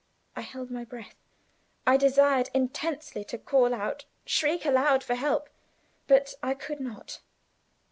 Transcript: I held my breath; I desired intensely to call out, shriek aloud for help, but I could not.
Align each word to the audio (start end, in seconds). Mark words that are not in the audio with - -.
I 0.35 0.41
held 0.41 0.71
my 0.71 0.83
breath; 0.83 1.13
I 1.85 1.95
desired 1.95 2.49
intensely 2.55 3.23
to 3.25 3.37
call 3.37 3.71
out, 3.71 4.05
shriek 4.25 4.65
aloud 4.65 5.03
for 5.03 5.13
help, 5.13 5.47
but 6.07 6.33
I 6.41 6.55
could 6.55 6.79
not. 6.79 7.21